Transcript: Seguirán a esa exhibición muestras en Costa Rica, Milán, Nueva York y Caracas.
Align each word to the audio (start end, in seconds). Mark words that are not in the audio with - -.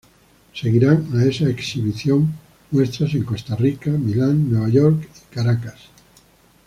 Seguirán 0.59 1.09
a 1.13 1.25
esa 1.25 1.47
exhibición 1.47 2.33
muestras 2.71 3.13
en 3.13 3.23
Costa 3.23 3.55
Rica, 3.55 3.91
Milán, 3.91 4.49
Nueva 4.51 4.67
York 4.69 5.07
y 5.31 5.35
Caracas. 5.35 5.79